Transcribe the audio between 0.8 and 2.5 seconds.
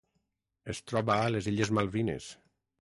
troba a les illes Malvines.